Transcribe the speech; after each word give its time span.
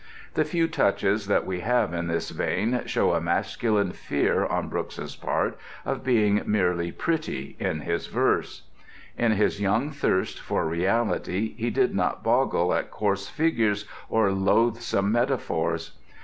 The 0.33 0.45
few 0.45 0.67
touches 0.67 1.27
that 1.27 1.45
we 1.45 1.59
have 1.59 1.93
in 1.93 2.07
this 2.07 2.31
vein 2.31 2.81
show 2.87 3.13
a 3.13 3.21
masculine 3.21 3.91
fear 3.91 4.45
on 4.47 4.67
Brooke's 4.67 5.15
part 5.15 5.59
of 5.85 6.03
being 6.03 6.41
merely 6.47 6.91
pretty 6.91 7.55
in 7.59 7.81
his 7.81 8.07
verse. 8.07 8.63
In 9.15 9.33
his 9.33 9.61
young 9.61 9.91
thirst 9.91 10.39
for 10.39 10.65
reality 10.65 11.53
he 11.55 11.69
did 11.69 11.93
not 11.93 12.23
boggle 12.23 12.73
at 12.73 12.89
coarse 12.89 13.27
figures 13.29 13.85
or 14.09 14.31
loathsome 14.31 15.11
metaphors. 15.11 15.91